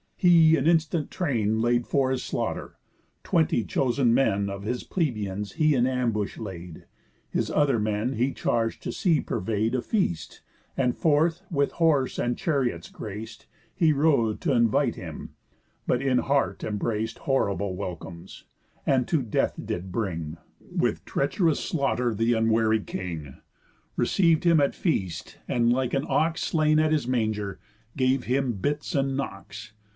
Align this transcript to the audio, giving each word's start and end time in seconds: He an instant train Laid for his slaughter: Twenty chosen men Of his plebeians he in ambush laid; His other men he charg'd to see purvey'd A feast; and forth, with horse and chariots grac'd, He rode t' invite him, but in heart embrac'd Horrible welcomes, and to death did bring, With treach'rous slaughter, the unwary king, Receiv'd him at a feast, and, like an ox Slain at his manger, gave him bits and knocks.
He 0.17 0.55
an 0.55 0.67
instant 0.67 1.09
train 1.09 1.61
Laid 1.61 1.85
for 1.87 2.09
his 2.11 2.23
slaughter: 2.23 2.77
Twenty 3.23 3.63
chosen 3.63 4.13
men 4.15 4.49
Of 4.49 4.63
his 4.63 4.83
plebeians 4.83 5.53
he 5.53 5.73
in 5.73 5.87
ambush 5.87 6.37
laid; 6.37 6.85
His 7.29 7.49
other 7.51 7.79
men 7.79 8.13
he 8.13 8.31
charg'd 8.31 8.81
to 8.83 8.91
see 8.91 9.19
purvey'd 9.21 9.75
A 9.75 9.81
feast; 9.81 10.41
and 10.77 10.95
forth, 10.95 11.43
with 11.51 11.73
horse 11.73 12.17
and 12.19 12.37
chariots 12.37 12.89
grac'd, 12.89 13.45
He 13.73 13.93
rode 13.93 14.41
t' 14.41 14.51
invite 14.51 14.95
him, 14.95 15.35
but 15.85 16.01
in 16.03 16.19
heart 16.19 16.63
embrac'd 16.63 17.19
Horrible 17.19 17.75
welcomes, 17.75 18.45
and 18.87 19.07
to 19.07 19.21
death 19.23 19.53
did 19.63 19.91
bring, 19.91 20.37
With 20.59 21.05
treach'rous 21.05 21.59
slaughter, 21.59 22.13
the 22.13 22.33
unwary 22.33 22.79
king, 22.81 23.37
Receiv'd 23.95 24.45
him 24.45 24.61
at 24.61 24.71
a 24.75 24.79
feast, 24.79 25.37
and, 25.47 25.71
like 25.71 25.93
an 25.95 26.05
ox 26.07 26.43
Slain 26.43 26.79
at 26.79 26.91
his 26.91 27.07
manger, 27.07 27.59
gave 27.95 28.23
him 28.23 28.53
bits 28.53 28.93
and 28.93 29.15
knocks. 29.15 29.73